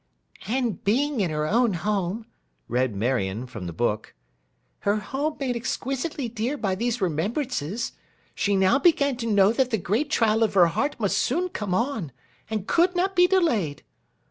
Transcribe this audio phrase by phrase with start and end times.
[0.47, 2.25] '"And being in her own home,"'
[2.67, 4.15] read Marion, from the book;
[4.79, 7.91] '"her home made exquisitely dear by these remembrances,
[8.33, 11.75] she now began to know that the great trial of her heart must soon come
[11.75, 12.11] on,
[12.49, 13.83] and could not be delayed.